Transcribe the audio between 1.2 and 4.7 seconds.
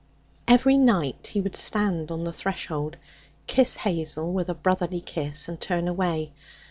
he would stand on the threshold, kiss Hazel with a